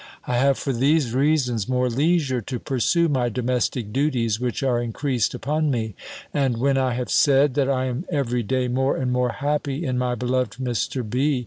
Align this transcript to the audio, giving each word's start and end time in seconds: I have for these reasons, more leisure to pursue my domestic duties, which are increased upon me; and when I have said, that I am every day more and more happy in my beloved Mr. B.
I 0.25 0.35
have 0.37 0.57
for 0.57 0.73
these 0.73 1.13
reasons, 1.13 1.69
more 1.69 1.87
leisure 1.87 2.41
to 2.41 2.57
pursue 2.57 3.07
my 3.07 3.29
domestic 3.29 3.93
duties, 3.93 4.39
which 4.39 4.63
are 4.63 4.81
increased 4.81 5.35
upon 5.35 5.69
me; 5.69 5.93
and 6.33 6.57
when 6.57 6.75
I 6.75 6.95
have 6.95 7.11
said, 7.11 7.53
that 7.53 7.69
I 7.69 7.85
am 7.85 8.05
every 8.11 8.41
day 8.41 8.67
more 8.67 8.97
and 8.97 9.11
more 9.11 9.31
happy 9.33 9.85
in 9.85 9.99
my 9.99 10.15
beloved 10.15 10.53
Mr. 10.53 11.07
B. 11.07 11.39